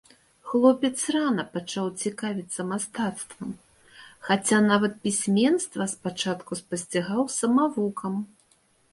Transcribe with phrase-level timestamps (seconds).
[0.51, 3.51] Хлопец рана пачаў цікавіцца мастацтвам,
[4.29, 8.17] хаця нават пісьменства спачатку спасцігаў самавукам.